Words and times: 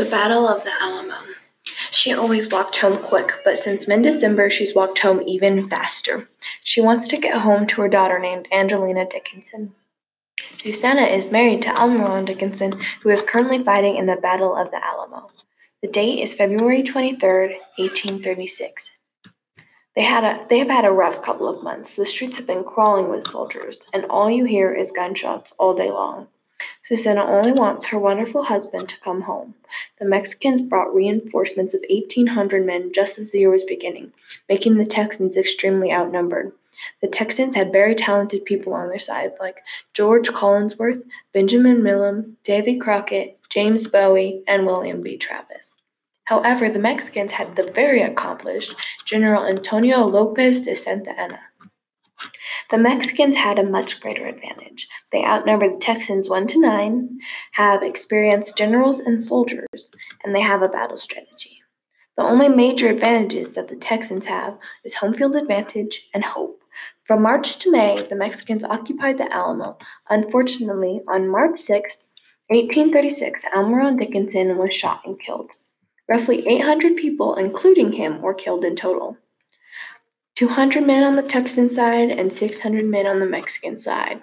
The 0.00 0.06
Battle 0.06 0.48
of 0.48 0.64
the 0.64 0.72
Alamo. 0.80 1.14
She 1.90 2.10
always 2.10 2.48
walked 2.48 2.76
home 2.76 3.02
quick, 3.02 3.34
but 3.44 3.58
since 3.58 3.86
mid 3.86 4.00
December, 4.00 4.48
she's 4.48 4.74
walked 4.74 5.00
home 5.00 5.20
even 5.26 5.68
faster. 5.68 6.26
She 6.64 6.80
wants 6.80 7.06
to 7.08 7.18
get 7.18 7.42
home 7.42 7.66
to 7.66 7.82
her 7.82 7.88
daughter 7.90 8.18
named 8.18 8.48
Angelina 8.50 9.04
Dickinson. 9.06 9.74
Susanna 10.56 11.02
is 11.02 11.30
married 11.30 11.60
to 11.60 11.68
Almron 11.68 12.24
Dickinson, 12.24 12.80
who 13.02 13.10
is 13.10 13.22
currently 13.22 13.62
fighting 13.62 13.96
in 13.96 14.06
the 14.06 14.16
Battle 14.16 14.56
of 14.56 14.70
the 14.70 14.82
Alamo. 14.82 15.28
The 15.82 15.88
date 15.88 16.20
is 16.20 16.32
February 16.32 16.82
23rd, 16.82 17.58
1836. 17.76 18.92
They 19.94 20.02
had 20.02 20.24
a 20.24 20.46
they 20.48 20.60
have 20.60 20.68
had 20.68 20.86
a 20.86 20.92
rough 20.92 21.20
couple 21.20 21.46
of 21.46 21.62
months. 21.62 21.94
The 21.94 22.06
streets 22.06 22.36
have 22.36 22.46
been 22.46 22.64
crawling 22.64 23.10
with 23.10 23.28
soldiers, 23.28 23.80
and 23.92 24.06
all 24.06 24.30
you 24.30 24.46
hear 24.46 24.72
is 24.72 24.92
gunshots 24.92 25.52
all 25.58 25.74
day 25.74 25.90
long. 25.90 26.28
Susanna 26.84 27.24
only 27.24 27.52
wants 27.52 27.86
her 27.86 27.98
wonderful 27.98 28.44
husband 28.44 28.88
to 28.88 29.00
come 29.00 29.22
home. 29.22 29.54
The 29.98 30.04
Mexicans 30.04 30.62
brought 30.62 30.94
reinforcements 30.94 31.74
of 31.74 31.82
1,800 31.88 32.64
men 32.66 32.92
just 32.92 33.18
as 33.18 33.30
the 33.30 33.40
year 33.40 33.50
was 33.50 33.64
beginning, 33.64 34.12
making 34.48 34.76
the 34.76 34.86
Texans 34.86 35.36
extremely 35.36 35.92
outnumbered. 35.92 36.52
The 37.02 37.08
Texans 37.08 37.54
had 37.54 37.72
very 37.72 37.94
talented 37.94 38.44
people 38.44 38.72
on 38.72 38.88
their 38.88 38.98
side, 38.98 39.32
like 39.38 39.62
George 39.92 40.28
Collinsworth, 40.28 41.04
Benjamin 41.32 41.82
Milam, 41.82 42.36
Davy 42.44 42.78
Crockett, 42.78 43.38
James 43.50 43.86
Bowie, 43.86 44.42
and 44.46 44.66
William 44.66 45.02
B. 45.02 45.16
Travis. 45.16 45.74
However, 46.24 46.68
the 46.68 46.78
Mexicans 46.78 47.32
had 47.32 47.56
the 47.56 47.70
very 47.74 48.02
accomplished 48.02 48.74
General 49.04 49.46
Antonio 49.46 50.04
Lopez 50.04 50.60
de 50.60 50.76
Santa 50.76 51.18
Anna. 51.18 51.40
The 52.70 52.78
Mexicans 52.78 53.36
had 53.36 53.58
a 53.58 53.64
much 53.64 54.00
greater 54.00 54.26
advantage. 54.26 54.59
They 55.12 55.24
outnumber 55.24 55.70
the 55.70 55.78
Texans 55.78 56.28
1 56.28 56.46
to 56.48 56.60
9, 56.60 57.18
have 57.52 57.82
experienced 57.82 58.56
generals 58.56 59.00
and 59.00 59.22
soldiers, 59.22 59.88
and 60.24 60.34
they 60.34 60.40
have 60.40 60.62
a 60.62 60.68
battle 60.68 60.96
strategy. 60.96 61.60
The 62.16 62.24
only 62.24 62.48
major 62.48 62.88
advantages 62.88 63.54
that 63.54 63.68
the 63.68 63.76
Texans 63.76 64.26
have 64.26 64.58
is 64.84 64.94
home 64.94 65.14
field 65.14 65.36
advantage 65.36 66.08
and 66.12 66.24
hope. 66.24 66.62
From 67.04 67.22
March 67.22 67.58
to 67.58 67.70
May, 67.70 68.06
the 68.08 68.14
Mexicans 68.14 68.64
occupied 68.64 69.18
the 69.18 69.32
Alamo. 69.32 69.78
Unfortunately, 70.08 71.00
on 71.08 71.28
March 71.28 71.58
6, 71.58 71.98
1836, 72.48 73.44
Almron 73.54 73.98
Dickinson 73.98 74.58
was 74.58 74.74
shot 74.74 75.02
and 75.04 75.18
killed. 75.18 75.50
Roughly 76.08 76.46
800 76.46 76.96
people, 76.96 77.36
including 77.36 77.92
him, 77.92 78.20
were 78.20 78.34
killed 78.34 78.64
in 78.64 78.76
total. 78.76 79.16
200 80.34 80.86
men 80.86 81.02
on 81.02 81.16
the 81.16 81.22
Texan 81.22 81.70
side 81.70 82.10
and 82.10 82.32
600 82.32 82.84
men 82.84 83.06
on 83.06 83.20
the 83.20 83.26
Mexican 83.26 83.78
side. 83.78 84.22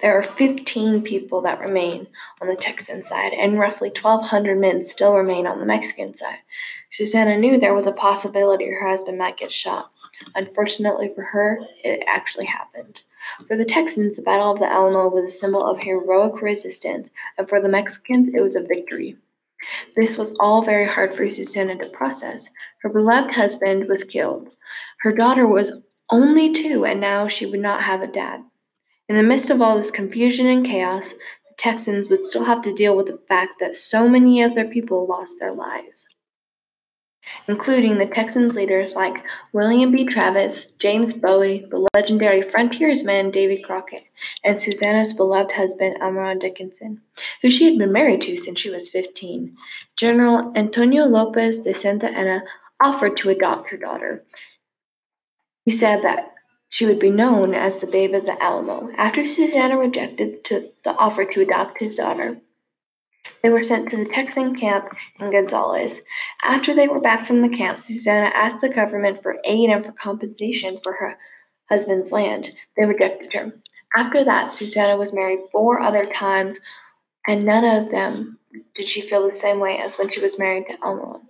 There 0.00 0.18
are 0.18 0.22
15 0.22 1.02
people 1.02 1.40
that 1.42 1.60
remain 1.60 2.08
on 2.40 2.48
the 2.48 2.56
Texan 2.56 3.04
side, 3.04 3.32
and 3.32 3.58
roughly 3.58 3.88
1,200 3.88 4.58
men 4.58 4.86
still 4.86 5.14
remain 5.14 5.46
on 5.46 5.60
the 5.60 5.66
Mexican 5.66 6.14
side. 6.14 6.38
Susanna 6.90 7.36
knew 7.36 7.58
there 7.58 7.74
was 7.74 7.86
a 7.86 7.92
possibility 7.92 8.66
her 8.66 8.88
husband 8.88 9.18
might 9.18 9.36
get 9.36 9.52
shot. 9.52 9.90
Unfortunately 10.34 11.12
for 11.14 11.22
her, 11.22 11.60
it 11.84 12.02
actually 12.06 12.46
happened. 12.46 13.02
For 13.46 13.56
the 13.56 13.64
Texans, 13.64 14.16
the 14.16 14.22
Battle 14.22 14.52
of 14.52 14.58
the 14.58 14.66
Alamo 14.66 15.08
was 15.08 15.24
a 15.24 15.36
symbol 15.36 15.64
of 15.64 15.78
heroic 15.78 16.42
resistance, 16.42 17.10
and 17.36 17.48
for 17.48 17.60
the 17.60 17.68
Mexicans, 17.68 18.34
it 18.34 18.40
was 18.40 18.56
a 18.56 18.62
victory. 18.62 19.16
This 19.96 20.16
was 20.16 20.34
all 20.38 20.62
very 20.62 20.86
hard 20.86 21.14
for 21.14 21.28
Susanna 21.28 21.76
to 21.78 21.86
process. 21.86 22.48
Her 22.82 22.88
beloved 22.88 23.34
husband 23.34 23.88
was 23.88 24.04
killed. 24.04 24.50
Her 25.00 25.12
daughter 25.12 25.46
was 25.46 25.72
only 26.10 26.52
two, 26.52 26.84
and 26.84 27.00
now 27.00 27.28
she 27.28 27.46
would 27.46 27.60
not 27.60 27.82
have 27.82 28.02
a 28.02 28.06
dad. 28.06 28.44
In 29.08 29.16
the 29.16 29.22
midst 29.22 29.48
of 29.48 29.62
all 29.62 29.80
this 29.80 29.90
confusion 29.90 30.46
and 30.46 30.66
chaos, 30.66 31.12
the 31.12 31.54
Texans 31.56 32.10
would 32.10 32.26
still 32.26 32.44
have 32.44 32.60
to 32.62 32.74
deal 32.74 32.94
with 32.94 33.06
the 33.06 33.18
fact 33.26 33.58
that 33.58 33.74
so 33.74 34.06
many 34.06 34.42
of 34.42 34.54
their 34.54 34.68
people 34.68 35.06
lost 35.06 35.38
their 35.38 35.54
lives, 35.54 36.06
including 37.46 37.96
the 37.96 38.04
Texans 38.04 38.54
leaders 38.54 38.94
like 38.94 39.24
William 39.54 39.92
B. 39.92 40.04
Travis, 40.04 40.66
James 40.78 41.14
Bowie, 41.14 41.66
the 41.70 41.88
legendary 41.94 42.42
frontiersman 42.42 43.30
Davy 43.30 43.62
Crockett, 43.62 44.04
and 44.44 44.60
Susanna's 44.60 45.14
beloved 45.14 45.52
husband 45.52 45.96
Almron 46.02 46.38
Dickinson, 46.38 47.00
who 47.40 47.48
she 47.48 47.64
had 47.64 47.78
been 47.78 47.92
married 47.92 48.20
to 48.22 48.36
since 48.36 48.60
she 48.60 48.68
was 48.68 48.90
15. 48.90 49.56
General 49.96 50.52
Antonio 50.54 51.06
Lopez 51.06 51.60
de 51.60 51.72
Santa 51.72 52.10
Anna 52.10 52.42
offered 52.82 53.16
to 53.16 53.30
adopt 53.30 53.70
her 53.70 53.78
daughter. 53.78 54.22
He 55.64 55.70
said 55.70 56.02
that 56.02 56.34
she 56.68 56.86
would 56.86 56.98
be 56.98 57.10
known 57.10 57.54
as 57.54 57.78
the 57.78 57.86
Babe 57.86 58.14
of 58.14 58.26
the 58.26 58.42
Alamo. 58.42 58.90
After 58.96 59.24
Susanna 59.24 59.78
rejected 59.78 60.44
to, 60.44 60.70
the 60.84 60.94
offer 60.94 61.24
to 61.24 61.40
adopt 61.40 61.80
his 61.80 61.94
daughter, 61.94 62.40
they 63.42 63.50
were 63.50 63.62
sent 63.62 63.90
to 63.90 63.96
the 63.96 64.10
Texan 64.10 64.54
camp 64.54 64.88
in 65.18 65.30
Gonzales. 65.30 66.00
After 66.42 66.74
they 66.74 66.88
were 66.88 67.00
back 67.00 67.26
from 67.26 67.42
the 67.42 67.56
camp, 67.56 67.80
Susanna 67.80 68.30
asked 68.34 68.60
the 68.60 68.68
government 68.68 69.22
for 69.22 69.38
aid 69.44 69.70
and 69.70 69.84
for 69.84 69.92
compensation 69.92 70.78
for 70.82 70.94
her 70.94 71.18
husband's 71.68 72.12
land. 72.12 72.52
They 72.76 72.86
rejected 72.86 73.32
her. 73.34 73.52
After 73.96 74.24
that, 74.24 74.52
Susanna 74.52 74.96
was 74.96 75.12
married 75.12 75.40
four 75.52 75.80
other 75.80 76.06
times, 76.06 76.58
and 77.26 77.44
none 77.44 77.64
of 77.64 77.90
them 77.90 78.38
did 78.74 78.88
she 78.88 79.00
feel 79.00 79.28
the 79.28 79.34
same 79.34 79.60
way 79.60 79.78
as 79.78 79.96
when 79.96 80.10
she 80.10 80.20
was 80.20 80.38
married 80.38 80.66
to 80.68 80.76
Almron. 80.78 81.20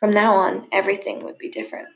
From 0.00 0.12
now 0.12 0.34
on, 0.34 0.68
everything 0.72 1.24
would 1.24 1.38
be 1.38 1.50
different. 1.50 1.88